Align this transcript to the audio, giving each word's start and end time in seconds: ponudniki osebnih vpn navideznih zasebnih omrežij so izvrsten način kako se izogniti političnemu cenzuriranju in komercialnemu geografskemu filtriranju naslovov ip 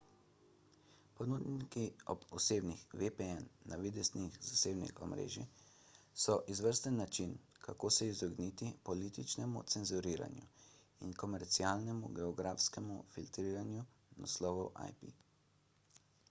ponudniki 1.17 1.81
osebnih 2.37 2.85
vpn 3.01 3.43
navideznih 3.73 4.39
zasebnih 4.47 5.01
omrežij 5.09 5.45
so 6.23 6.37
izvrsten 6.55 6.97
način 7.01 7.37
kako 7.67 7.93
se 7.99 8.09
izogniti 8.13 8.71
političnemu 8.89 9.63
cenzuriranju 9.77 10.49
in 11.09 11.15
komercialnemu 11.25 12.13
geografskemu 12.21 12.99
filtriranju 13.17 13.85
naslovov 14.27 14.85
ip 15.13 15.25